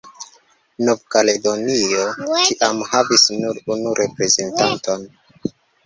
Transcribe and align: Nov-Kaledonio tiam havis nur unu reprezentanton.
Nov-Kaledonio 0.87 2.07
tiam 2.47 2.83
havis 2.95 3.29
nur 3.39 3.63
unu 3.79 3.97
reprezentanton. 4.05 5.11